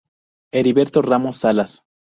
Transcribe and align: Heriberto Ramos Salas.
Heriberto 0.51 1.03
Ramos 1.03 1.37
Salas. 1.37 1.83